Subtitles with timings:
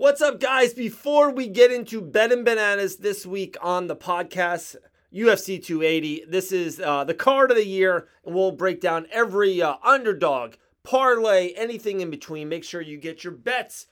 [0.00, 0.72] What's up, guys?
[0.72, 4.76] Before we get into betting bananas this week on the podcast,
[5.12, 9.60] UFC 280, this is uh, the card of the year, and we'll break down every
[9.60, 10.54] uh, underdog,
[10.84, 12.48] parlay, anything in between.
[12.48, 13.88] Make sure you get your bets.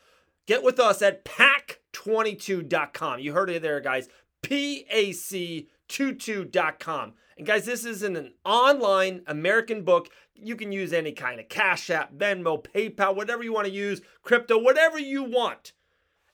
[0.47, 3.21] Get with us at pack22.com.
[3.21, 4.09] You heard it there, guys.
[4.43, 7.13] PAC22.com.
[7.37, 10.09] And guys, this is an online American book.
[10.35, 14.01] You can use any kind of Cash App, Venmo, PayPal, whatever you want to use,
[14.23, 15.75] crypto, whatever you want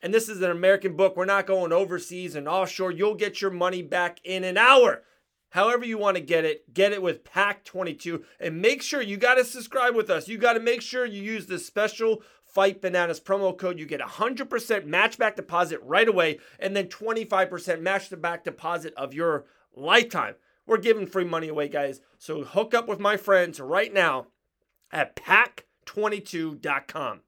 [0.05, 1.17] and this is an American book.
[1.17, 2.93] We're not going overseas and offshore.
[2.93, 5.03] You'll get your money back in an hour.
[5.49, 8.23] However, you want to get it, get it with Pack 22.
[8.39, 10.29] And make sure you got to subscribe with us.
[10.29, 13.79] You got to make sure you use the special Fight Bananas promo code.
[13.79, 18.93] You get 100% match back deposit right away, and then 25% match the back deposit
[18.99, 20.35] of your lifetime.
[20.67, 22.03] We're giving free money away, guys.
[22.19, 24.27] So hook up with my friends right now
[24.93, 27.21] at pack22.com.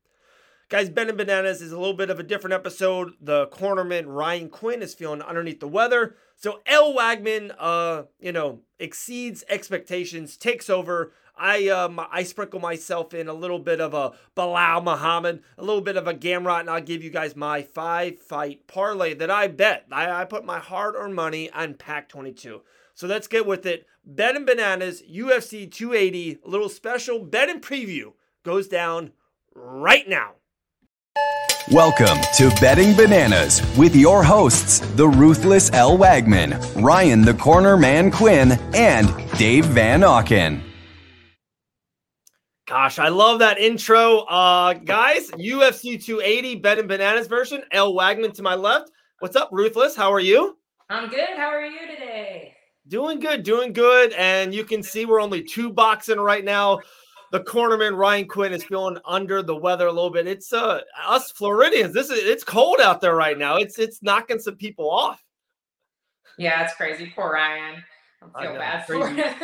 [0.68, 3.12] Guys, Betting Bananas is a little bit of a different episode.
[3.20, 6.16] The cornerman Ryan Quinn is feeling underneath the weather.
[6.34, 11.12] So Elle Wagman, uh, you know, exceeds expectations, takes over.
[11.38, 15.82] I um I sprinkle myself in a little bit of a Belal Muhammad, a little
[15.82, 19.46] bit of a Gamrot, and I'll give you guys my five fight parlay that I
[19.46, 19.86] bet.
[19.92, 22.62] I, I put my hard-earned money on Pack 22.
[22.94, 23.86] So let's get with it.
[24.04, 29.12] Betting Bananas, UFC 280, a little special bet and preview goes down
[29.54, 30.32] right now.
[31.72, 38.12] Welcome to Betting Bananas with your hosts, the ruthless Elle Wagman, Ryan the Corner Man
[38.12, 40.60] Quinn, and Dave Van Auken.
[42.68, 44.20] Gosh, I love that intro.
[44.20, 47.62] Uh, guys, UFC 280 Betting Bananas version.
[47.72, 48.92] Elle Wagman to my left.
[49.18, 49.96] What's up, Ruthless?
[49.96, 50.56] How are you?
[50.88, 51.30] I'm good.
[51.36, 52.54] How are you today?
[52.86, 54.12] Doing good, doing good.
[54.12, 56.78] And you can see we're only two boxing right now
[57.36, 60.26] the cornerman Ryan Quinn is feeling under the weather a little bit.
[60.26, 61.92] It's uh us Floridians.
[61.92, 63.56] This is it's cold out there right now.
[63.56, 65.22] It's it's knocking some people off.
[66.38, 67.12] Yeah, it's crazy.
[67.14, 67.82] Poor Ryan.
[68.34, 69.34] I feel I bad for for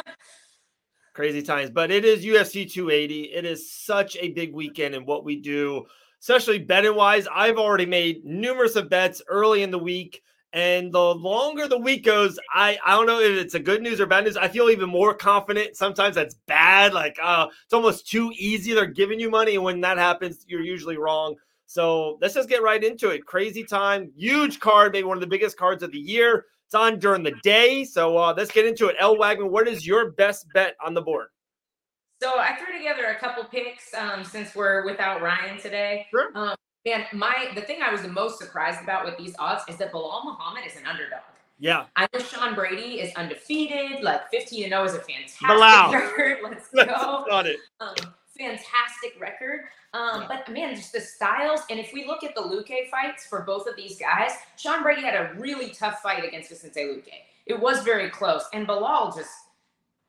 [1.14, 3.24] crazy times, but it is UFC 280.
[3.24, 5.84] It is such a big weekend in what we do,
[6.20, 7.28] especially betting wise.
[7.34, 10.22] I've already made numerous of bets early in the week.
[10.54, 14.00] And the longer the week goes, I, I don't know if it's a good news
[14.00, 14.36] or bad news.
[14.36, 15.76] I feel even more confident.
[15.76, 16.92] Sometimes that's bad.
[16.92, 18.74] Like, uh, it's almost too easy.
[18.74, 19.54] They're giving you money.
[19.54, 21.36] And when that happens, you're usually wrong.
[21.64, 23.24] So let's just get right into it.
[23.24, 24.12] Crazy time.
[24.14, 26.44] Huge card, maybe one of the biggest cards of the year.
[26.66, 27.84] It's on during the day.
[27.84, 28.96] So uh, let's get into it.
[28.98, 31.28] Elle Wagman, what is your best bet on the board?
[32.22, 36.06] So I threw together a couple picks um, since we're without Ryan today.
[36.10, 36.30] Sure.
[36.34, 36.54] Um,
[36.84, 39.92] Man, my the thing I was the most surprised about with these odds is that
[39.92, 41.20] Belal Muhammad is an underdog.
[41.58, 41.84] Yeah.
[41.94, 45.92] I know Sean Brady is undefeated, like 15 and 0 is a fantastic Belal.
[45.92, 46.38] record.
[46.42, 47.24] Let's go.
[47.28, 47.58] Got it.
[47.80, 47.94] Um,
[48.36, 49.60] fantastic record.
[49.94, 51.60] Um, but man, just the styles.
[51.70, 55.02] And if we look at the Luque fights for both of these guys, Sean Brady
[55.02, 57.12] had a really tough fight against Vicente Luque.
[57.46, 58.44] It was very close.
[58.52, 59.30] And Belal just,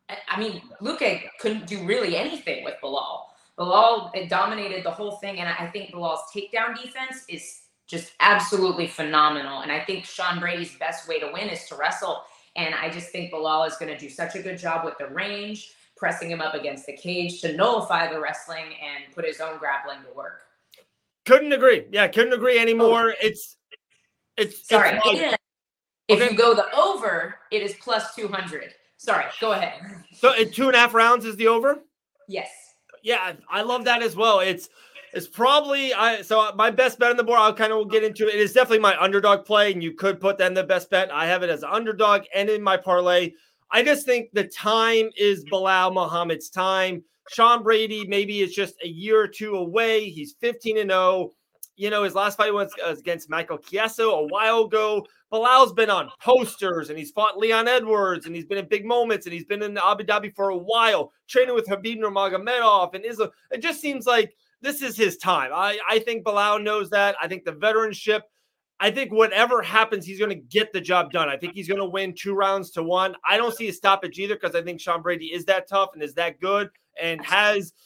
[0.09, 3.25] I mean, Luque couldn't do really anything with Belal.
[3.59, 9.61] Belal dominated the whole thing, and I think Belal's takedown defense is just absolutely phenomenal.
[9.61, 12.23] And I think Sean Brady's best way to win is to wrestle.
[12.55, 15.07] And I just think Belal is going to do such a good job with the
[15.07, 19.59] range, pressing him up against the cage to nullify the wrestling and put his own
[19.59, 20.41] grappling to work.
[21.25, 21.85] Couldn't agree.
[21.91, 23.11] Yeah, couldn't agree anymore.
[23.11, 23.21] Oh.
[23.21, 23.57] It's
[24.35, 24.99] it's sorry.
[25.05, 25.37] It's
[26.09, 26.31] if okay.
[26.31, 28.73] you go the over, it is plus two hundred.
[28.97, 29.79] Sorry, go ahead.
[30.13, 31.79] So two and a half rounds is the over.
[32.27, 32.72] Yes
[33.03, 34.39] yeah, I love that as well.
[34.39, 34.69] It's
[35.13, 37.39] it's probably I so my best bet on the board.
[37.39, 38.35] I'll kind of get into it.
[38.35, 41.11] It is definitely my underdog play, and you could put that in the best bet.
[41.11, 43.33] I have it as an underdog and in my parlay.
[43.69, 47.03] I just think the time is Belal Muhammad's time.
[47.29, 50.09] Sean Brady, maybe it's just a year or two away.
[50.09, 51.31] He's 15 and 0.
[51.75, 55.05] You know, his last fight was uh, against Michael Chiesa a while ago.
[55.31, 59.25] Belal's been on posters and he's fought Leon Edwards and he's been in big moments
[59.25, 63.31] and he's been in Abu Dhabi for a while, training with Khabib Nurmagomedov and Islam.
[63.49, 65.49] It just seems like this is his time.
[65.53, 67.15] I, I think Belal knows that.
[67.19, 68.21] I think the veteranship,
[68.79, 71.27] I think whatever happens, he's going to get the job done.
[71.27, 73.15] I think he's going to win two rounds to one.
[73.27, 76.03] I don't see a stoppage either because I think Sean Brady is that tough and
[76.03, 76.69] is that good
[77.01, 77.73] and has–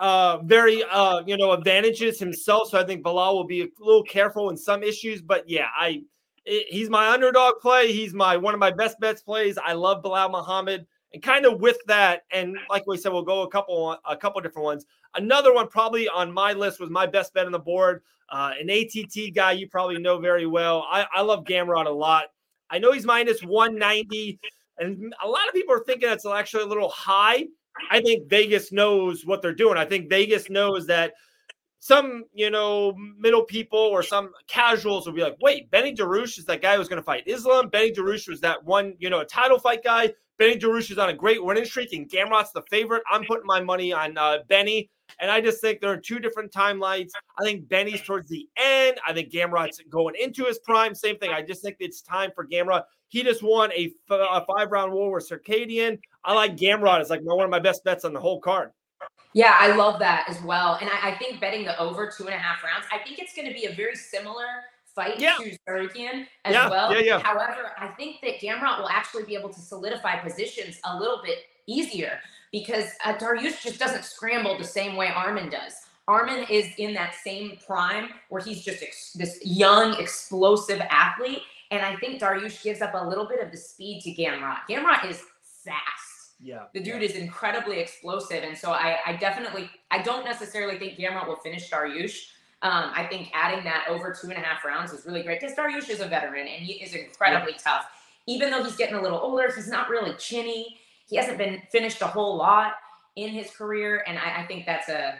[0.00, 2.70] uh, very uh, you know advantages himself.
[2.70, 5.22] So I think Belal will be a little careful in some issues.
[5.22, 6.02] But yeah, I
[6.44, 7.92] he's my underdog play.
[7.92, 9.58] He's my one of my best bets plays.
[9.58, 10.86] I love Belal Muhammad.
[11.12, 14.40] And kind of with that, and like we said, we'll go a couple a couple
[14.40, 14.86] different ones.
[15.16, 18.02] Another one probably on my list was my best bet on the board.
[18.30, 20.86] Uh, an ATT guy you probably know very well.
[20.88, 22.26] I, I love Gamrot a lot.
[22.70, 24.38] I know he's minus 190,
[24.78, 27.46] and a lot of people are thinking that's actually a little high.
[27.90, 29.76] I think Vegas knows what they're doing.
[29.76, 31.12] I think Vegas knows that
[31.80, 36.44] some, you know, middle people or some casuals will be like, wait, Benny Dariush is
[36.44, 37.68] that guy who's going to fight Islam.
[37.68, 40.12] Benny Dariush was that one, you know, title fight guy.
[40.38, 43.02] Benny Dariush is on a great winning streak, and Gamrot's the favorite.
[43.10, 44.90] I'm putting my money on uh, Benny.
[45.18, 47.10] And I just think there are two different timelines.
[47.38, 48.98] I think Benny's towards the end.
[49.06, 50.94] I think Gamrot's going into his prime.
[50.94, 51.30] Same thing.
[51.30, 52.84] I just think it's time for Gamrot.
[53.08, 55.98] He just won a, f- a five round war with Tsarukyan.
[56.24, 57.00] I like Gamrot.
[57.00, 58.72] It's like one of my best bets on the whole card.
[59.32, 60.76] Yeah, I love that as well.
[60.80, 63.34] And I, I think betting the over two and a half rounds, I think it's
[63.34, 64.46] going to be a very similar
[64.94, 65.36] fight yeah.
[65.38, 66.92] to Tsarukyan as yeah, well.
[66.92, 67.18] Yeah, yeah.
[67.20, 71.38] However, I think that Gamrot will actually be able to solidify positions a little bit
[71.66, 72.18] easier
[72.50, 75.74] because uh, Dariush just doesn't scramble the same way Armin does.
[76.08, 81.42] Armin is in that same prime where he's just ex- this young, explosive athlete.
[81.70, 84.58] And I think Dariush gives up a little bit of the speed to Gamrot.
[84.68, 85.22] Gamrot is
[85.64, 86.09] fast.
[86.42, 86.64] Yeah.
[86.72, 87.08] The dude yeah.
[87.08, 88.42] is incredibly explosive.
[88.42, 92.28] And so I, I definitely, I don't necessarily think Gamrot will finish Dariush.
[92.62, 95.56] Um, I think adding that over two and a half rounds is really great because
[95.56, 97.58] Dariush is a veteran and he is incredibly yeah.
[97.58, 97.86] tough.
[98.26, 100.78] Even though he's getting a little older, he's not really chinny
[101.10, 102.74] he hasn't been finished a whole lot
[103.16, 105.14] in his career, and I, I think that's a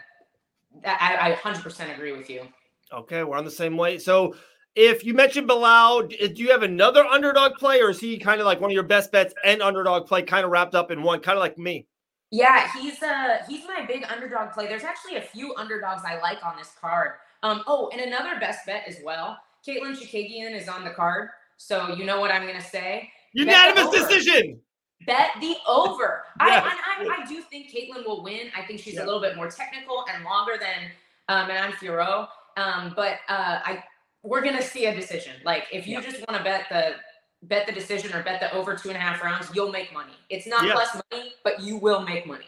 [0.85, 2.47] I, I 100% agree with you.
[2.93, 3.97] Okay, we're on the same way.
[3.97, 4.35] So
[4.75, 8.45] if you mentioned Belal, do you have another underdog play, or is he kind of
[8.45, 11.19] like one of your best bets and underdog play, kind of wrapped up in one,
[11.19, 11.87] kind of like me?
[12.31, 14.67] Yeah, he's uh he's my big underdog play.
[14.67, 17.11] There's actually a few underdogs I like on this card.
[17.43, 19.37] Um, oh, and another best bet as well.
[19.67, 23.11] Katlyn Chookagian is on the card, so you know what I'm gonna say.
[23.33, 24.61] Unanimous decision.
[25.05, 26.23] Bet the over.
[26.39, 26.63] Yes.
[26.63, 28.51] I, I, I, do think Katlyn will win.
[28.55, 30.91] I think she's a little bit more technical and longer than
[31.27, 32.27] um, Manon Fiorot.
[32.55, 33.83] Um, but uh, I
[34.23, 35.33] we're gonna see a decision.
[35.43, 36.95] Like if you just want to bet the
[37.43, 40.13] bet the decision or bet the over two and a half rounds, you'll make money.
[40.29, 42.45] It's not less money, but you will make money.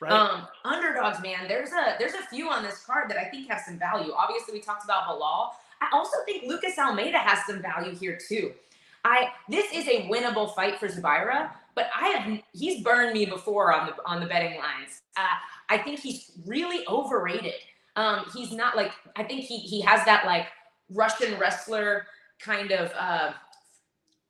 [0.00, 0.12] Right.
[0.12, 1.46] Um, underdogs, man.
[1.46, 4.12] There's a there's a few on this card that I think have some value.
[4.12, 5.50] Obviously, we talked about Belal.
[5.80, 8.52] I also think Lucas Almeida has some value here too.
[9.04, 13.72] I this is a winnable fight for Zubaira, but I have he's burned me before
[13.72, 15.02] on the on the betting lines.
[15.16, 15.36] Uh,
[15.68, 17.54] I think he's really overrated.
[17.94, 20.48] Um, he's not like I think he he has that like
[20.94, 22.06] Russian wrestler
[22.38, 23.32] kind of uh,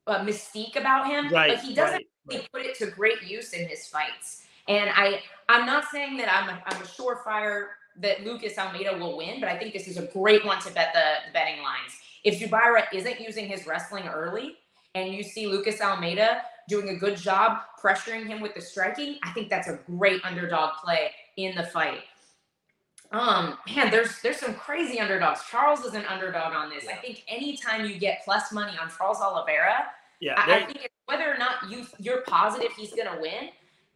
[0.06, 2.52] uh mystique about him, right, but he doesn't right, really right.
[2.52, 4.44] put it to great use in his fights.
[4.68, 7.68] And I I'm not saying that I'm a, I'm a surefire
[8.00, 10.92] that Lucas Almeida will win, but I think this is a great one to bet
[10.94, 11.92] the, the betting lines.
[12.24, 14.56] If Zubaira isn't using his wrestling early,
[14.94, 19.32] and you see Lucas Almeida doing a good job pressuring him with the striking, I
[19.32, 22.00] think that's a great underdog play in the fight.
[23.12, 25.42] Um, man, there's there's some crazy underdogs.
[25.50, 26.86] Charles is an underdog on this.
[26.90, 29.86] I think anytime you get plus money on Charles Oliveira,
[30.20, 33.50] yeah, I, I think whether or not you you're positive he's gonna win,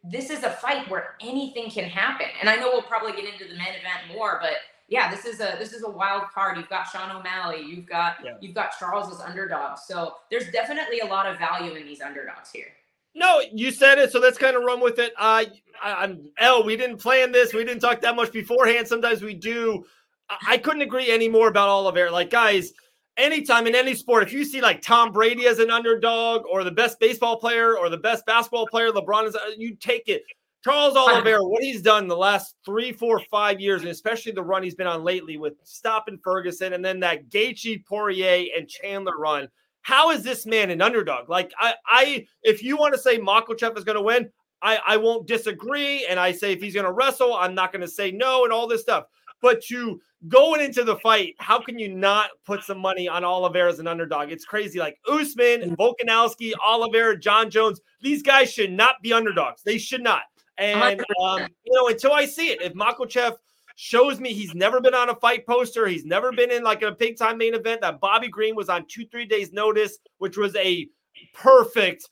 [0.05, 2.27] this is a fight where anything can happen.
[2.41, 4.55] And I know we'll probably get into the main event more, but
[4.89, 6.57] yeah, this is a this is a wild card.
[6.59, 8.37] You've got Sean O'Malley, you've got yeah.
[8.41, 9.83] you've got Charles as underdogs.
[9.87, 12.69] So there's definitely a lot of value in these underdogs here.
[13.17, 15.15] No, you said it, so let's kind of run with it.
[15.19, 15.45] Uh,
[15.83, 16.63] I, am L.
[16.63, 17.55] We didn't plan this.
[17.55, 18.87] We didn't talk that much beforehand.
[18.87, 19.87] Sometimes we do.
[20.29, 22.11] I, I couldn't agree any more about Oliver.
[22.11, 22.75] Like guys,
[23.17, 26.71] anytime in any sport, if you see like Tom Brady as an underdog, or the
[26.71, 30.23] best baseball player, or the best basketball player, LeBron is, uh, you take it.
[30.63, 34.63] Charles Oliveira, what he's done the last three, four, five years, and especially the run
[34.63, 39.49] he's been on lately with stopping Ferguson and then that Gaethje, Poirier, and Chandler run.
[39.87, 41.29] How is this man an underdog?
[41.29, 44.29] Like I, I if you want to say Makhachev is going to win,
[44.61, 46.05] I, I won't disagree.
[46.07, 48.53] And I say if he's going to wrestle, I'm not going to say no and
[48.53, 49.05] all this stuff.
[49.41, 53.71] But to going into the fight, how can you not put some money on Oliveira
[53.71, 54.33] as an underdog?
[54.33, 54.81] It's crazy.
[54.81, 59.63] Like Usman, Volkanovski, Oliveira, John Jones, these guys should not be underdogs.
[59.63, 60.23] They should not.
[60.59, 63.37] And um, you know, until I see it, if Makhachev
[63.77, 66.93] shows me he's never been on a fight poster, he's never been in like a
[66.93, 70.57] big time main event, that Bobby Green was on two, three days notice, which was
[70.57, 70.89] a
[71.33, 72.09] perfect,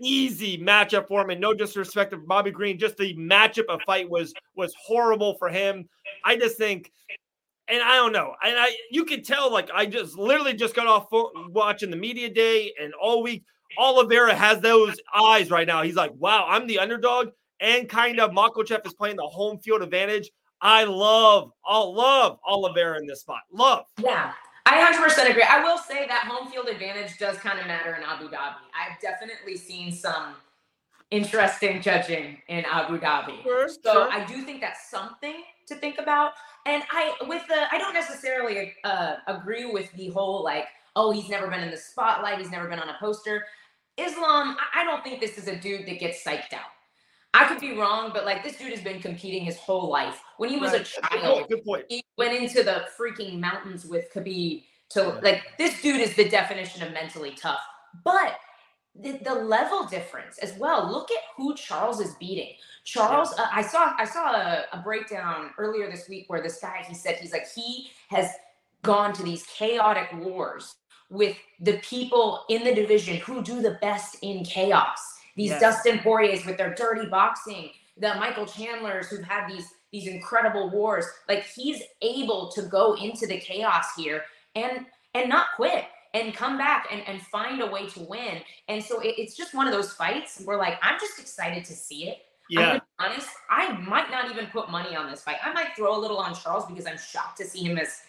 [0.00, 1.30] easy matchup for him.
[1.30, 5.48] And no disrespect to Bobby Green, just the matchup of fight was was horrible for
[5.48, 5.88] him.
[6.24, 6.92] I just think
[7.68, 8.34] and I don't know.
[8.42, 11.08] And I you can tell like I just literally just got off
[11.50, 13.44] watching the media day and all week
[13.76, 15.82] Oliveira has those eyes right now.
[15.82, 17.28] He's like, "Wow, I'm the underdog."
[17.60, 20.30] and kind of Makhachev is playing the home field advantage.
[20.60, 23.42] I love, all love Oliveira in this spot.
[23.52, 23.84] Love.
[24.02, 24.32] Yeah.
[24.66, 25.44] I 100% agree.
[25.48, 28.56] I will say that home field advantage does kind of matter in Abu Dhabi.
[28.74, 30.34] I've definitely seen some
[31.10, 33.42] interesting judging in Abu Dhabi.
[33.42, 34.12] Sure, so sure.
[34.12, 36.32] I do think that's something to think about.
[36.66, 41.28] And I with the I don't necessarily uh, agree with the whole like oh he's
[41.30, 43.44] never been in the spotlight, he's never been on a poster.
[43.96, 46.70] Islam, I, I don't think this is a dude that gets psyched out.
[47.38, 50.20] I could be wrong, but like this dude has been competing his whole life.
[50.38, 50.80] When he was Right.
[50.80, 51.48] a child.
[51.48, 51.84] Good point.
[51.88, 56.82] he went into the freaking mountains with Khabib to like this dude is the definition
[56.82, 57.60] of mentally tough.
[58.04, 58.36] But
[59.00, 60.90] the, the level difference as well.
[60.90, 62.54] Look at who Charles is beating.
[62.84, 66.84] Charles, uh, I saw I saw a, a breakdown earlier this week where this guy
[66.88, 68.30] he said he's like he has
[68.82, 70.74] gone to these chaotic wars
[71.10, 74.98] with the people in the division who do the best in chaos.
[75.38, 75.62] These Yes.
[75.62, 81.06] Dustin Poiriers with their dirty boxing, the Michael Chandlers who've had these these incredible wars.
[81.30, 84.24] Like he's able to go into the chaos here
[84.56, 88.42] and and not quit and come back and, and find a way to win.
[88.68, 91.74] And so it, it's just one of those fights where like I'm just excited to
[91.74, 92.18] see it.
[92.56, 92.66] I'm Yeah.
[92.66, 95.38] gonna be honest, I might not even put money on this fight.
[95.44, 98.02] I might throw a little on Charles because I'm shocked to see him as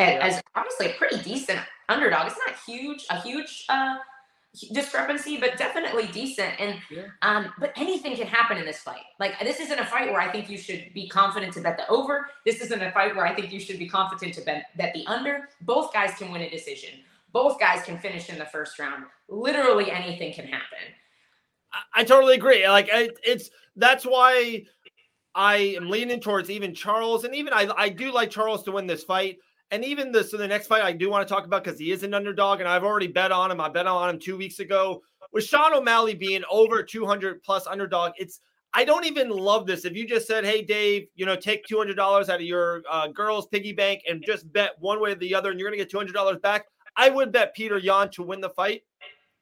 [0.00, 1.60] as, as obviously a pretty decent
[1.90, 2.28] underdog.
[2.28, 3.96] It's not huge, a huge uh
[4.72, 6.58] discrepancy, but definitely decent.
[6.60, 7.06] And Yeah.
[7.22, 9.02] um, but anything can happen in this fight.
[9.18, 11.88] Like this isn't a fight where I think you should be confident to bet the
[11.88, 12.30] over.
[12.44, 15.06] This isn't a fight where I think you should be confident to bet bet the
[15.06, 15.48] under.
[15.62, 17.00] Both guys can win a decision.
[17.32, 19.04] Both guys can finish in the first round.
[19.28, 20.78] Literally anything can happen.
[21.72, 22.68] I, I totally agree.
[22.68, 24.64] Like I, it's that's why
[25.34, 28.88] I am leaning towards even Charles, and even I, I do like Charles to win
[28.88, 29.38] this fight.
[29.70, 31.92] And even the so the next fight I do want to talk about because he
[31.92, 33.60] is an underdog, and I've already bet on him.
[33.60, 38.12] I bet on him two weeks ago with Sean O'Malley being over 200 plus underdog.
[38.18, 38.40] It's
[38.72, 39.84] I don't even love this.
[39.84, 42.82] If you just said, "Hey Dave, you know, take two hundred dollars out of your
[42.90, 45.76] uh, girls' piggy bank and just bet one way or the other, and you're gonna
[45.76, 48.82] get two hundred dollars back," I would bet Peter Yan to win the fight.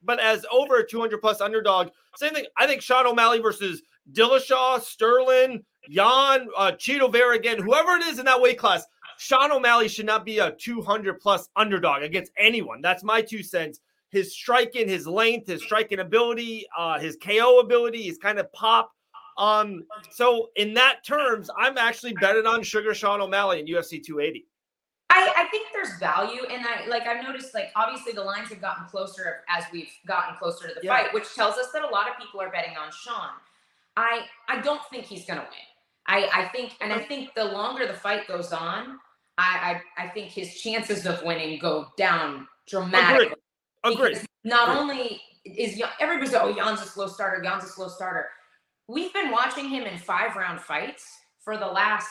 [0.03, 2.47] But as over 200 plus underdog, same thing.
[2.57, 3.83] I think Sean O'Malley versus
[4.13, 8.85] Dillashaw, Sterling, Yan, uh, Chito Vera again, whoever it is in that weight class,
[9.19, 12.81] Sean O'Malley should not be a 200 plus underdog against anyone.
[12.81, 13.81] That's my two cents.
[14.11, 18.91] His striking, his length, his striking ability, uh, his KO ability, his kind of pop.
[19.37, 24.47] Um, so in that terms, I'm actually betting on Sugar Sean O'Malley in UFC 280.
[25.11, 28.61] I, I think there's value and I like I've noticed like obviously the lines have
[28.61, 30.91] gotten closer as we've gotten closer to the Yeah.
[30.97, 33.31] fight, which tells us that a lot of people are betting on Sean.
[33.97, 35.67] I I don't think he's gonna win.
[36.07, 38.99] I, I think and I think the longer the fight goes on,
[39.39, 43.35] I I, I think his chances of winning go down dramatically.
[43.85, 44.09] Agreed.
[44.11, 44.81] Because Not Agreed.
[44.81, 48.27] only is everybody's oh Yan's a slow starter, Yan's a slow starter.
[48.89, 51.07] We've been watching him in five round fights
[51.45, 52.09] for the last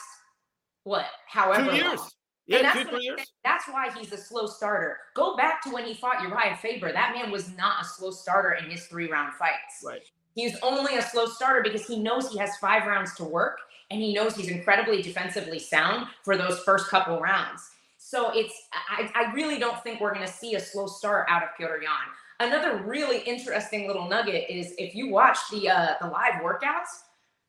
[0.84, 1.98] what, however Two years.
[1.98, 2.08] long.
[2.46, 3.20] Yeah, And that's two, years.
[3.44, 4.96] That's why he's a slow starter.
[5.14, 6.92] Go back to when he fought Urijah Faber.
[6.92, 9.82] That man was not a slow starter in his three round fights.
[9.84, 10.00] Right.
[10.38, 13.58] He's only a slow starter because he knows he has five rounds to work
[13.90, 17.68] and he knows he's incredibly defensively sound for those first couple rounds.
[17.96, 21.48] So it's I, I really don't think we're gonna see a slow start out of
[21.58, 21.90] Petr Yan.
[22.38, 27.02] Another really interesting little nugget is if you watch the uh, the live workouts,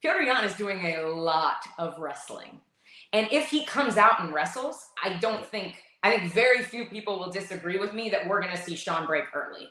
[0.04, 2.60] Petr Yan is doing a lot of wrestling.
[3.14, 7.20] And if he comes out and wrestles, I don't think I think very few people
[7.20, 9.70] will disagree with me that we're going to see Sean break early.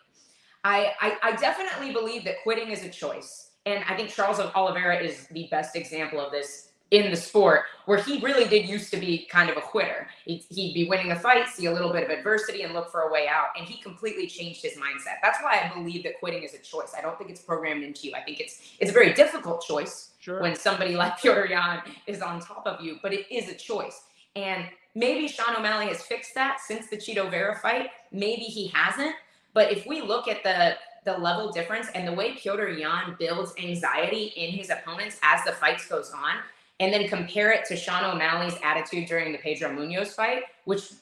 [0.65, 4.99] I, I I definitely believe that quitting is a choice, and I think Charles Oliveira
[5.01, 8.97] is the best example of this in the sport, where he really did used to
[8.97, 10.09] be kind of a quitter.
[10.25, 13.03] He'd, he'd be winning a fight, see a little bit of adversity, and look for
[13.03, 13.49] a way out.
[13.59, 15.17] And he completely changed his mindset.
[15.23, 16.95] That's why I believe that quitting is a choice.
[16.97, 18.15] I don't think it's programmed into you.
[18.15, 20.41] I think it's it's a very difficult choice Sure.
[20.41, 24.05] when somebody like Petr Yan is on top of you, but it is a choice.
[24.35, 27.91] And maybe Sean O'Malley has fixed that since the Chito Vera fight.
[28.13, 29.15] Maybe he hasn't.
[29.55, 33.55] But if we look at the the level difference and the way Petr Yan builds
[33.59, 36.37] anxiety in his opponents as the fights goes on,
[36.81, 40.93] and then compare it to Sean O'Malley's attitude during the Pedro Munhoz fight, which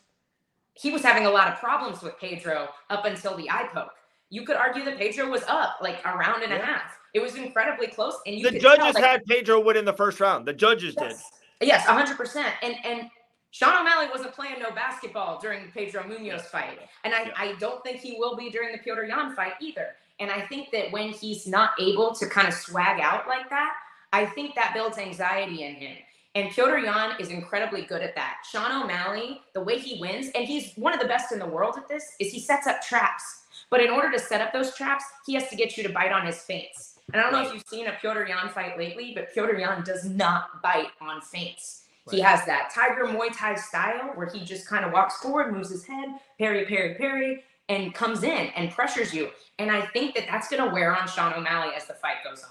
[0.74, 3.90] he was having a lot of problems with Pedro up until the eye poke.
[4.30, 6.98] You could argue that Pedro was up like a round and a half.
[7.14, 9.84] It was incredibly close, and you the could tell, judges like, had Pedro win in
[9.84, 10.46] the first round.
[10.46, 11.10] The judges did.
[11.10, 12.54] Yes, yes, hundred percent.
[12.62, 13.10] And and
[13.56, 17.32] Sean O'Malley wasn't playing no basketball during the Pedro Munhoz fight, and I, Yeah.
[17.38, 19.96] I don't think he will be during the Petr Yan fight either.
[20.20, 23.72] And I think that when he's not able to kind of swag out like that,
[24.12, 25.96] I think that builds anxiety in him.
[26.34, 28.42] And Petr Yan is incredibly good at that.
[28.50, 31.76] Sean O'Malley, the way he wins, and he's one of the best in the world
[31.78, 33.46] at this, is he sets up traps.
[33.70, 36.12] But in order to set up those traps, he has to get you to bite
[36.12, 36.98] on his feints.
[37.10, 39.82] And I don't know if you've seen a Petr Yan fight lately, but Petr Yan
[39.82, 41.84] does not bite on feints.
[42.10, 45.70] He has that Tiger Muay Thai style where he just kind of walks forward, moves
[45.70, 46.08] his head,
[46.38, 49.30] parry, parry, parry, and comes in and pressures you.
[49.58, 52.44] And I think that that's going to wear on Sean O'Malley as the fight goes
[52.44, 52.50] on.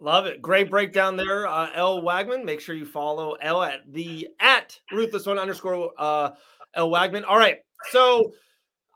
[0.00, 0.42] Love it.
[0.42, 2.44] Great breakdown there, uh, Elle Wagman.
[2.44, 6.30] Make sure you follow L at the at ruthless one underscore uh,
[6.74, 7.24] Elle Wagman.
[7.24, 7.58] All right.
[7.90, 8.32] So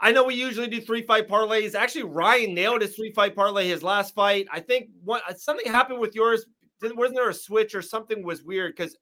[0.00, 1.74] I know we usually do three fight parlays.
[1.74, 4.46] Actually, Ryan nailed his three fight parlay his last fight.
[4.52, 6.44] I think what something happened with yours.
[6.82, 8.76] Wasn't there a switch or something was weird?
[8.76, 8.96] Because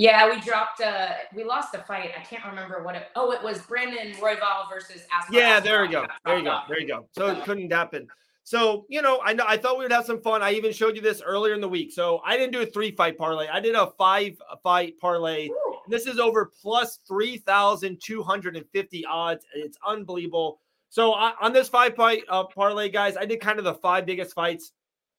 [0.00, 0.80] yeah, we dropped.
[0.80, 2.12] Uh, we lost a fight.
[2.18, 3.08] I can't remember what it.
[3.14, 5.02] Oh, it was Brandon Royval versus.
[5.30, 6.06] Yeah, there you go.
[6.24, 6.60] There you go.
[6.68, 7.06] There you go.
[7.12, 8.08] So it couldn't happen.
[8.42, 10.42] So you know, I know I thought we would have some fun.
[10.42, 11.92] I even showed you this earlier in the week.
[11.92, 13.48] So I didn't do a three fight parlay.
[13.48, 15.50] I did a five fight parlay.
[15.86, 19.44] This is over plus three thousand two hundred and fifty odds.
[19.54, 20.60] It's unbelievable.
[20.88, 24.06] So I, on this five fight uh, parlay, guys, I did kind of the five
[24.06, 24.72] biggest fights.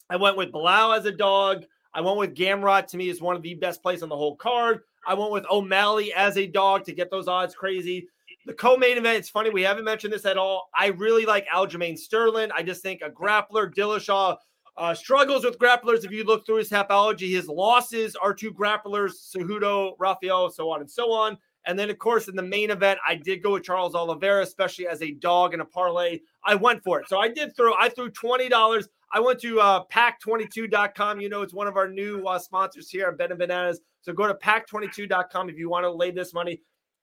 [0.09, 1.65] I went with Belal as a dog.
[1.93, 2.87] I went with Gamrot.
[2.87, 4.81] To me, is one of the best plays on the whole card.
[5.05, 8.07] I went with O'Malley as a dog to get those odds crazy.
[8.45, 10.69] The co-main event, it's funny, we haven't mentioned this at all.
[10.75, 12.49] I really like Aljamain Sterling.
[12.55, 14.37] I just think a grappler, Dillashaw,
[14.77, 16.03] uh, struggles with grapplers.
[16.03, 20.81] If you look through his Tapology, his losses are to grapplers, Cejudo, Rafael, so on
[20.81, 21.37] and so on.
[21.65, 24.87] And then, of course, in the main event, I did go with Charles Oliveira, especially
[24.87, 26.19] as a dog in a parlay.
[26.43, 27.07] I went for it.
[27.07, 28.87] So I did throw, I threw $20.
[29.13, 31.19] I went to uh, pack22.com.
[31.19, 33.81] You know, it's one of our new uh, sponsors here at Betting Bananas.
[34.01, 36.61] So go to pack22.com if you want to lay this money.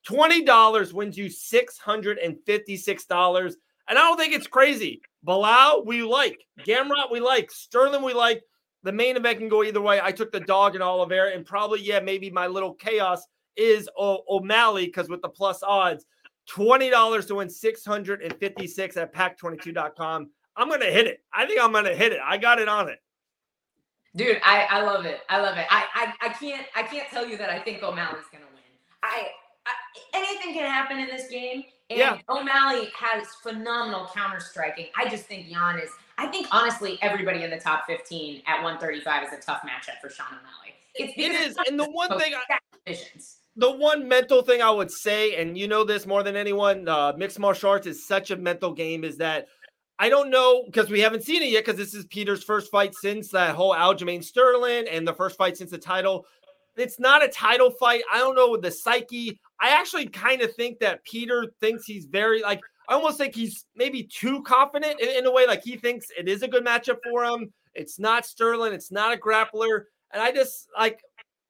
[0.09, 3.55] $20 wins you $656.
[3.89, 5.01] And I don't think it's crazy.
[5.27, 6.39] Belal, we like.
[6.61, 7.51] Gamrot, we like.
[7.51, 8.43] Sterling, we like.
[8.85, 10.01] The main event can go either way.
[10.01, 13.23] I took the dog and Oliveira, and probably, yeah, maybe my little chaos
[13.57, 16.07] is o- O'Malley because with the plus odds,
[16.49, 20.31] $20 to win 656 at pack22.com.
[20.59, 21.21] I'm going to hit it.
[21.33, 22.19] I think I'm going to hit it.
[22.23, 22.99] I got it on it.
[24.17, 25.21] Dude, I, I love it.
[25.29, 25.67] I love it.
[25.71, 28.63] I, I I can't I can't tell you that I think O'Malley's gonna win.
[29.03, 29.29] I
[30.15, 31.65] anything can happen in this game.
[31.91, 32.19] And yeah.
[32.29, 34.87] O'Malley has phenomenal counter striking.
[34.97, 35.91] I just think Yan is.
[36.17, 40.11] I think honestly, everybody in the top 15 at 135 is a tough matchup for
[40.11, 40.75] Sean O'Malley.
[40.95, 42.97] It's it is, and the one thing I,
[43.57, 47.13] the one mental thing I would say, and you know this more than anyone, uh,
[47.17, 49.05] mixed martial arts is such a mental game.
[49.05, 49.47] Is that
[49.99, 52.95] I don't know because we haven't seen it yet because this is Peter's first fight
[52.95, 56.27] since that whole Aljamain Sterling and the first fight since the title.
[56.77, 58.03] It's not a title fight.
[58.13, 59.41] I don't know the psyche.
[59.61, 63.67] I actually kind of think that Peter thinks he's very like I almost think he's
[63.77, 65.47] maybe too confident in, in, a way.
[65.47, 67.53] Like he thinks it is a good matchup for him.
[67.75, 68.73] It's not Sterling.
[68.73, 69.83] It's not a grappler.
[70.13, 71.01] And I just like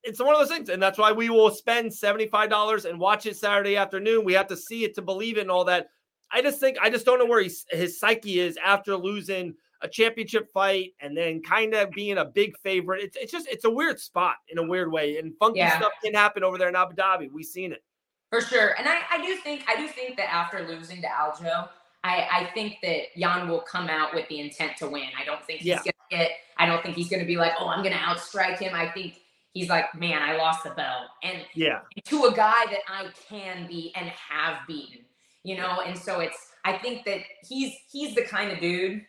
[0.03, 0.71] it's one of those things.
[0.71, 4.25] And that's why we will spend $75 and watch it Saturday afternoon.
[4.25, 5.89] We have to see it to believe it and all that.
[6.33, 9.88] I just think I just don't know where he's, his psyche is after losing a
[9.88, 13.03] championship fight and then kind of being a big favorite.
[13.03, 15.19] It's, it's just it's a weird spot in a weird way.
[15.19, 15.79] And funky yeah.
[15.79, 17.31] stuff can happen over there in Abu Dhabi.
[17.33, 17.83] We've seen it.
[18.31, 18.79] For sure.
[18.79, 21.69] And I, I do think I do think that after losing to Aljo,
[22.05, 25.09] I, I think that Yan will come out with the intent to win.
[25.19, 25.77] I don't think he's yeah.
[25.77, 28.75] gonna get I don't think he's gonna be like, oh, I'm gonna outstrike him.
[28.75, 29.21] I think
[29.53, 31.07] he's like, man, I lost the belt.
[31.23, 35.05] And yeah, to a guy that I can beat and have beaten,
[35.44, 39.03] you know, and so it's I think that he's he's the kind of dude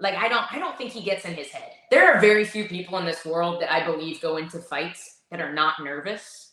[0.00, 1.70] like I don't I don't think he gets in his head.
[1.90, 5.40] There are very few people in this world that I believe go into fights that
[5.40, 6.50] are not nervous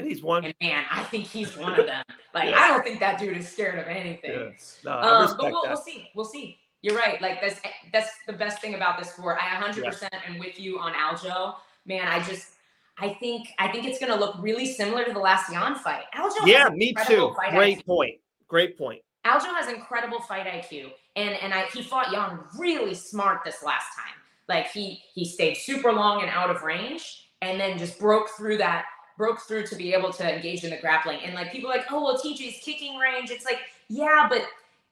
[0.00, 0.44] and he's one.
[0.44, 2.04] And man, I think he's one of them.
[2.32, 2.60] Like yeah.
[2.60, 4.30] I don't think that dude is scared of anything.
[4.30, 4.50] Yeah.
[4.84, 6.08] No, um, but we'll, we'll, see.
[6.14, 6.60] We'll see.
[6.80, 7.20] You're right.
[7.20, 7.60] Like that's
[7.92, 9.36] that's the best thing about this sport.
[9.42, 10.20] I 100% yeah.
[10.28, 11.56] am with you on Aljo.
[11.86, 12.52] Man, I just
[13.00, 16.04] I think I think it's going to look really similar to the last Yan fight.
[16.14, 16.46] Aljo.
[16.46, 17.34] Yeah, me too.
[17.50, 18.20] Great point.
[18.50, 19.00] Great point.
[19.24, 23.86] Aljo has incredible fight IQ, and and I he fought Yan really smart this last
[23.96, 24.14] time.
[24.48, 28.58] Like he he stayed super long and out of range, and then just broke through
[28.58, 28.86] that
[29.16, 31.20] broke through to be able to engage in the grappling.
[31.24, 33.30] And like people like, oh well, TJ's kicking range.
[33.30, 33.58] It's like,
[33.88, 34.42] yeah, but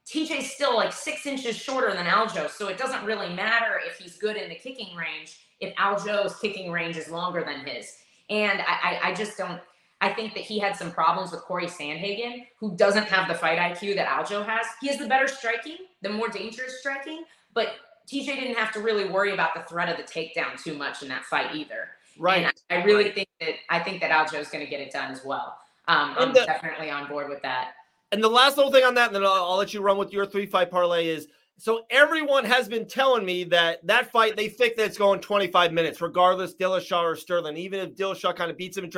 [0.06, 4.16] TJ's still like six inches shorter than Aljo, so it doesn't really matter if he's
[4.16, 7.96] good in the kicking range if Aljo's kicking range is longer than his.
[8.30, 9.60] And I, I, I just don't.
[10.00, 13.58] I think that he had some problems with Corey Sandhagen, who doesn't have the fight
[13.58, 14.66] IQ that Aljo has.
[14.80, 17.70] He has the better striking, the more dangerous striking, but
[18.06, 21.08] TJ didn't have to really worry about the threat of the takedown too much in
[21.08, 21.88] that fight either.
[22.18, 22.44] Right.
[22.44, 23.14] And I, I really right.
[23.14, 25.58] think that I think that Aljo is going to get it done as well.
[25.88, 27.72] Um, I'm the, definitely on board with that.
[28.12, 30.12] And the last little thing on that, and then I'll, I'll let you run with
[30.12, 34.48] your three fight parlay is so everyone has been telling me that that fight they
[34.48, 37.56] think that it's going 25 minutes, regardless Dillashaw or Sterling.
[37.56, 38.88] Even if Dillashaw kind of beats him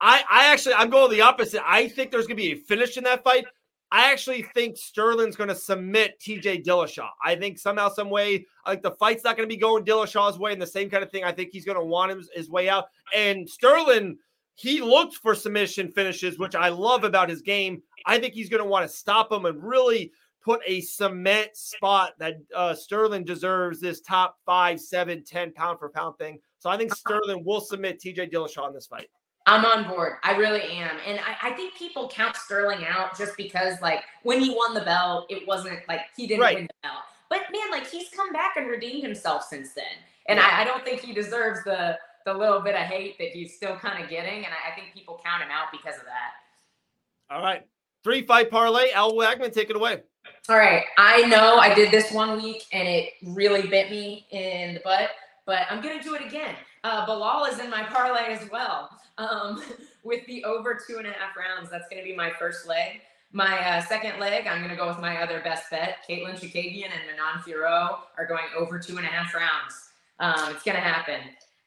[0.00, 1.62] I I actually I'm going the opposite.
[1.66, 3.44] I think there's going to be a finish in that fight.
[3.90, 7.08] I actually think Sterling's going to submit TJ Dillashaw.
[7.24, 10.52] I think somehow, some way, like the fight's not going to be going Dillashaw's way,
[10.52, 11.24] and the same kind of thing.
[11.24, 12.86] I think he's going to want his, his way out.
[13.16, 14.18] And Sterling,
[14.56, 17.82] he looked for submission finishes, which I love about his game.
[18.04, 22.12] I think he's going to want to stop him and really put a cement spot
[22.18, 26.40] that uh, Sterling deserves this top five, seven, 10 pound for pound thing.
[26.58, 29.08] So I think Sterling will submit TJ Dillashaw in this fight.
[29.48, 30.14] I'm on board.
[30.22, 30.96] I really am.
[31.06, 34.82] And I, I, think people count Sterling out just because, like, when he won the
[34.82, 36.56] belt, it wasn't like he didn't right.
[36.56, 37.00] win the belt.
[37.30, 39.84] But man, like, he's come back and redeemed himself since then.
[40.28, 40.50] And yeah.
[40.52, 43.74] I, I, don't think he deserves the the little bit of hate that he's still
[43.76, 44.44] kind of getting.
[44.44, 47.34] And I, I, think people count him out because of that.
[47.34, 47.66] All right.
[48.04, 48.90] Three fight parlay.
[48.92, 50.02] Elle Wagman, take it away.
[50.50, 50.84] All right.
[50.98, 55.08] I know I did this one week and it really bit me in the butt,
[55.46, 56.54] but I'm going to do it again.
[56.84, 59.62] Uh, Belal is in my parlay as well um,
[60.04, 61.70] with the over two and a half rounds.
[61.70, 63.00] That's going to be my first leg.
[63.30, 65.98] My uh, second leg, I'm going to go with my other best bet.
[66.08, 69.90] Katlyn Chookagian and Manon Fiorot are going over two and a half rounds.
[70.18, 71.20] Um, it's going to happen.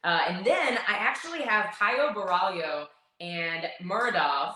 [0.04, 2.88] Uh, and then I actually have Caio Borralho
[3.20, 4.56] and Muradov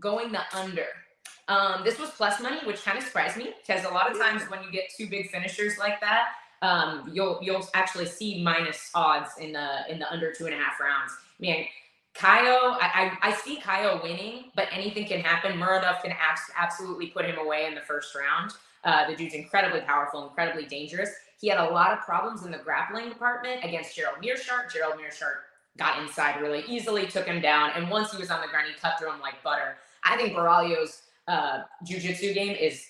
[0.00, 0.86] going the under.
[1.48, 4.42] Um, this was plus money, which kind of surprised me because a lot of times
[4.50, 6.30] when you get two big finishers like that,
[6.62, 10.58] um, you'll you'll actually see minus odds in the in the under two and a
[10.58, 11.12] half rounds.
[11.38, 11.64] Man,
[12.14, 15.58] Caio, I, I, I see Caio winning, but anything can happen.
[15.58, 18.52] Muradov can abs- absolutely put him away in the first round.
[18.84, 21.10] Uh, the dude's incredibly powerful, incredibly dangerous.
[21.38, 24.72] He had a lot of problems in the grappling department against Gerald Meerschaert.
[24.72, 25.40] Gerald Meerschaert
[25.76, 28.80] got inside really easily, took him down, and once he was on the ground, he
[28.80, 29.76] cut through him like butter.
[30.02, 32.86] I think Borralho's uh, jiu-jitsu game is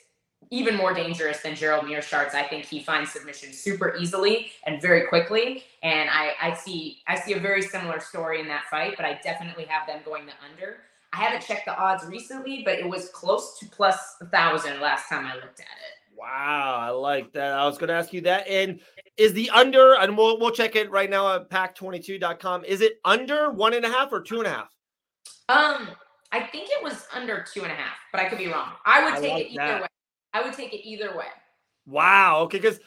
[0.50, 2.34] even more dangerous than Gerald Meerschaert's.
[2.34, 5.64] I think he finds submission super easily and very quickly.
[5.82, 9.20] And I, I see I see a very similar story in that fight, but I
[9.22, 10.78] definitely have them going the under.
[11.12, 15.08] I haven't checked the odds recently, but it was close to plus a thousand last
[15.08, 16.16] time I looked at it.
[16.16, 17.52] Wow, I like that.
[17.52, 18.48] I was going to ask you that.
[18.48, 18.80] And
[19.16, 22.64] is the under, and we'll we'll check it right now at pack22.com.
[22.64, 24.68] Is it under one and a half or two and a half?
[25.48, 25.88] Um,
[26.32, 28.72] I think it was under two and a half, but I could be wrong.
[28.84, 29.82] I would I take like it either that.
[29.82, 29.88] way.
[30.36, 31.26] I would take it either way.
[31.86, 32.40] Wow.
[32.42, 32.58] Okay.
[32.58, 32.78] Because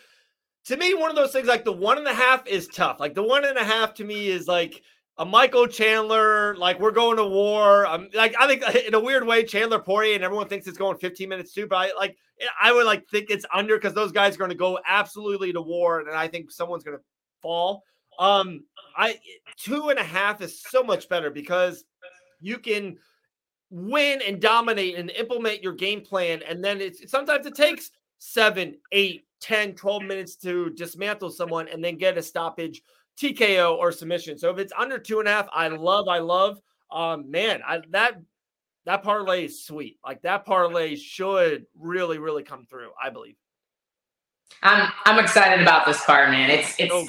[0.65, 2.99] to me, one of those things like the one and a half is tough.
[2.99, 4.83] Like the one and a half to me is like
[5.17, 7.87] a Michael Chandler, like we're going to war.
[7.87, 10.97] I'm like I think in a weird way, Chandler Poirier, and everyone thinks it's going
[10.97, 11.65] 15 minutes too.
[11.65, 12.17] But I like
[12.61, 15.61] I would like think it's under because those guys are going to go absolutely to
[15.61, 17.03] war, and I think someone's going to
[17.41, 17.83] fall.
[18.19, 19.17] Um, I
[19.57, 21.83] two and a half is so much better because
[22.41, 22.97] you can
[23.69, 26.41] win and dominate and implement your game plan.
[26.47, 31.83] And then it's sometimes it takes seven, eight, 10, 12 minutes to dismantle someone and
[31.83, 32.81] then get a stoppage,
[33.19, 34.37] TKO or submission.
[34.37, 36.59] So if it's under two and a half, I love, I love.
[36.91, 38.15] Um, man, I that
[38.85, 39.99] that parlay is sweet.
[40.03, 43.35] Like that parlay should really, really come through, I believe.
[44.63, 46.49] I'm I'm excited about this card, man.
[46.49, 47.05] It's it's so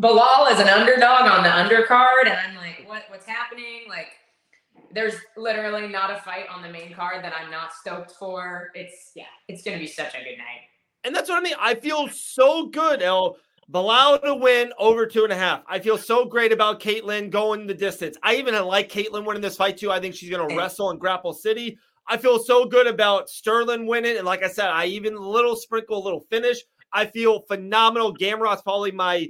[0.00, 3.82] Belal is an underdog on the undercard, and I'm like, what what's happening?
[3.88, 4.08] Like
[4.94, 8.70] there's literally not a fight on the main card that I'm not stoked for.
[8.74, 10.68] It's yeah, it's gonna be such a good night.
[11.04, 11.54] And that's what I mean.
[11.60, 13.36] I feel so good, El.
[13.70, 15.62] Belal to win over two and a half.
[15.66, 18.16] I feel so great about Katlyn going the distance.
[18.22, 19.90] I even like Katlyn winning this fight too.
[19.90, 21.78] I think she's going to wrestle in Grapple City.
[22.06, 24.18] I feel so good about Sterling winning.
[24.18, 26.58] And like I said, I even little sprinkle, a little finish.
[26.92, 28.14] I feel phenomenal.
[28.14, 29.28] Gamrot's probably my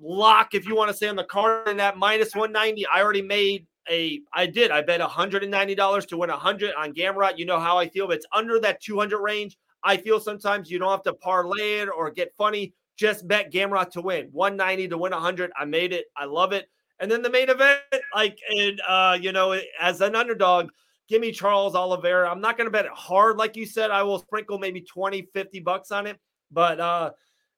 [0.00, 2.86] lock, if you want to say on the card in that minus 190.
[2.86, 4.70] I already made a I did.
[4.70, 7.38] I bet $190 to win 100 on Gamrot.
[7.38, 8.10] You know how I feel.
[8.10, 11.88] If it's under that 200 range, I feel sometimes you don't have to parlay it
[11.88, 12.72] or get funny.
[12.96, 14.28] Just bet Gamrot to win.
[14.32, 15.50] 190 to win 100.
[15.56, 16.06] I made it.
[16.16, 16.68] I love it.
[17.00, 17.80] And then the main event,
[18.14, 20.70] like, and, uh, you know, as an underdog,
[21.08, 22.30] give me Charles Oliveira.
[22.30, 23.36] I'm not going to bet it hard.
[23.36, 26.18] Like you said, I will sprinkle maybe 20, 50 bucks on it.
[26.52, 27.10] But, uh,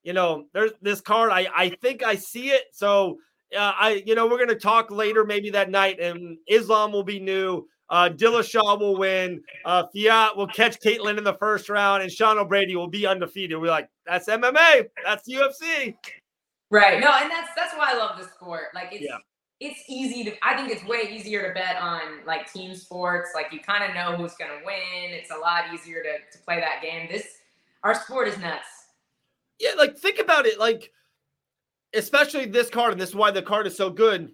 [0.03, 1.31] you know, there's this card.
[1.33, 2.65] I, I think I see it.
[2.73, 3.19] So
[3.55, 7.05] uh, I, you know, we're going to talk later, maybe that night, and Islam will
[7.05, 7.67] be new.
[7.89, 9.43] Uh, Dillashaw will win.
[9.65, 13.61] Uh, Fiorot will catch Katlyn in the first round, and Sean O'Brady will be undefeated.
[13.61, 14.87] We're like, that's MMA.
[15.05, 15.95] That's UFC.
[16.71, 17.01] Right.
[17.01, 18.69] No, and that's that's why I love the sport.
[18.75, 19.19] Like, it's yeah.
[19.61, 20.33] it's easy to.
[20.43, 23.31] I think it's way easier to bet on like team sports.
[23.37, 25.13] Like, you kind of know who's going to win.
[25.13, 27.07] It's a lot easier to to play that game.
[27.09, 27.29] This
[27.85, 28.67] our sport is nuts.
[29.61, 30.59] Yeah, like think about it.
[30.59, 30.91] Like
[31.97, 34.31] especially this card, and this is why the card is so good.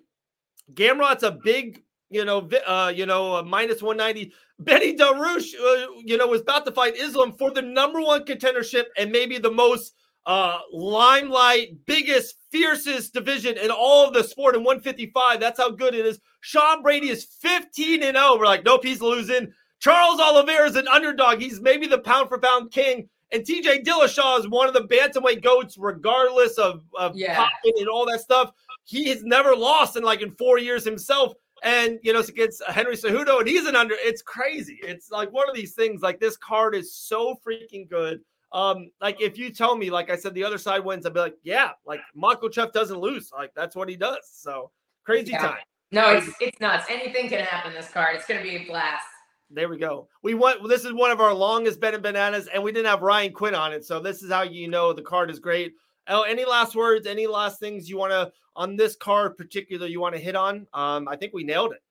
[0.75, 4.33] Gamrot's a big, you know, uh, you know, a minus 190.
[4.63, 8.85] Beneil Dariush, uh, you know, was about to fight Islam for the number one contendership
[8.97, 9.95] and maybe the most
[10.25, 15.41] uh limelight, biggest, fiercest division in all of the sport in 155.
[15.41, 16.21] That's how good it is.
[16.43, 18.39] Sean Brady is 15 and 0.
[18.39, 19.53] We're like, nope, he's losing.
[19.81, 21.41] Charles Oliveira is an underdog.
[21.41, 23.09] He's maybe the pound for pound king.
[23.33, 27.49] And TJ Dillashaw is one of the bantamweight goats, regardless of, of yeah.
[27.65, 28.53] and all that stuff.
[28.85, 31.33] He has never lost in like in four years himself.
[31.63, 33.95] and you know it's against Henry Cejudo, and he's an under.
[33.99, 34.79] It's crazy.
[34.83, 36.03] It's like one of these things.
[36.03, 38.21] Like this card is so freaking good.
[38.53, 41.21] Um, like if you tell me, like I said, the other side wins, I'd be
[41.21, 43.31] like, yeah, like Makhachev doesn't lose.
[43.33, 44.29] Like that's what he does.
[44.31, 44.71] So
[45.05, 45.39] crazy yeah.
[45.39, 45.63] time.
[45.91, 46.87] No, it's it's nuts.
[46.91, 48.17] Anything can happen this card.
[48.17, 49.07] It's gonna be a blast.
[49.55, 50.09] There we go.
[50.23, 50.67] We went.
[50.69, 53.73] This is one of our longest betting bananas, and we didn't have Ryan Quinn on
[53.73, 53.85] it.
[53.85, 55.75] So this is how you know the card is great.
[56.09, 57.07] Oh, any last words?
[57.07, 60.67] Any last things you want to on this card, particular you want to hit on?
[60.73, 61.83] Um, I think we nailed it.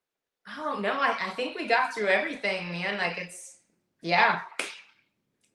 [0.58, 2.98] Oh no, I, I think we got through everything, man.
[2.98, 3.58] Like it's
[4.02, 4.40] yeah,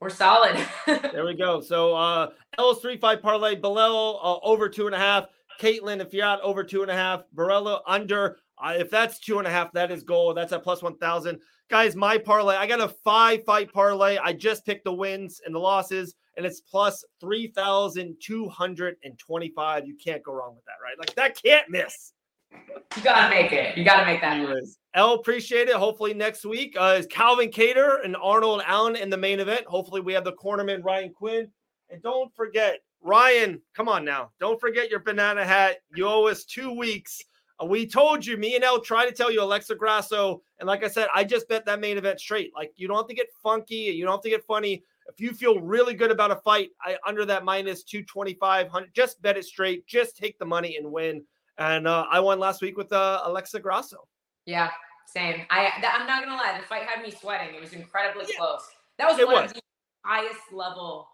[0.00, 0.56] we're solid.
[0.86, 1.60] there we go.
[1.60, 5.26] So uh Ellis three five parlay, Belal uh, over two and a half,
[5.60, 8.38] Katlyn and Fiorot over two and a half, Borralho under.
[8.58, 10.36] Uh, if that's two and a half, that is gold.
[10.36, 11.40] That's at plus one thousand.
[11.68, 14.18] Guys, my parlay, I got a five fight parlay.
[14.18, 19.86] I just picked the wins and the losses, and it's plus 3,225.
[19.86, 20.96] You can't go wrong with that, right?
[20.96, 22.12] Like that can't miss.
[22.52, 23.76] You gotta make it.
[23.76, 24.36] You gotta make that.
[24.36, 25.74] Anyways, L appreciate it.
[25.74, 29.66] Hopefully next week uh, is Calvin Kattar and Arnold Allen in the main event.
[29.66, 31.50] Hopefully we have the cornerman Ryan Quinn.
[31.90, 34.30] And don't forget, Ryan, come on now.
[34.38, 35.78] Don't forget your banana hat.
[35.96, 37.20] You owe us two weeks
[37.64, 40.42] we told you, me and El try to tell you Alexa Grasso.
[40.58, 42.52] And like I said, I just bet that main event straight.
[42.54, 44.82] Like you don't have to get funky, you don't have to get funny.
[45.08, 49.36] If you feel really good about a fight I, under that minus 225, just bet
[49.36, 49.86] it straight.
[49.86, 51.22] Just take the money and win.
[51.58, 54.06] And uh, I won last week with uh, Alexa Grasso.
[54.44, 54.70] Yeah,
[55.06, 55.46] same.
[55.50, 57.54] I I'm not gonna lie, the fight had me sweating.
[57.54, 58.38] It was incredibly yeah.
[58.38, 58.68] close.
[58.98, 59.52] That was it one was.
[59.52, 59.62] of the
[60.04, 61.08] highest level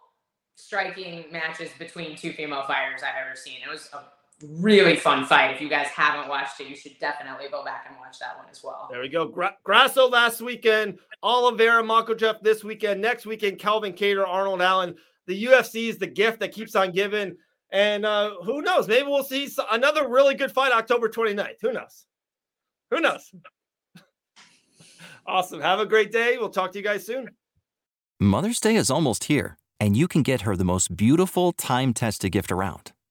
[0.56, 3.56] striking matches between two female fighters I've ever seen.
[3.64, 4.02] It was a
[4.44, 5.54] really fun fight.
[5.54, 8.46] If you guys haven't watched it, you should definitely go back and watch that one
[8.50, 8.88] as well.
[8.90, 9.26] There we go.
[9.26, 13.00] Gra- Grasso last weekend, Oliveira, Makhachev this weekend.
[13.00, 14.94] Next weekend, Calvin Kattar, Arnold Allen.
[15.26, 17.36] The UFC is the gift that keeps on giving.
[17.70, 18.86] And uh, who knows?
[18.88, 21.60] Maybe we'll see another really good fight October 29th.
[21.62, 22.04] Who knows?
[22.90, 23.32] Who knows?
[25.26, 25.60] awesome.
[25.60, 26.36] Have a great day.
[26.38, 27.30] We'll talk to you guys soon.
[28.20, 32.32] Mother's Day is almost here, and you can get her the most beautiful time tested
[32.32, 32.92] gift around